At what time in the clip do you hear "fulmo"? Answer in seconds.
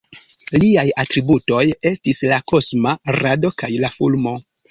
3.99-4.37